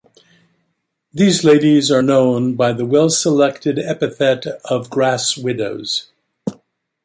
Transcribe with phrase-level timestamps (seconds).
[1.13, 6.07] These ladies are known by the well-selected epithet of grass widows.